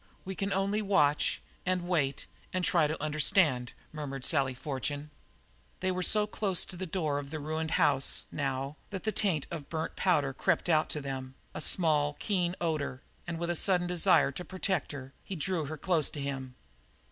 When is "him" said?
16.19-16.55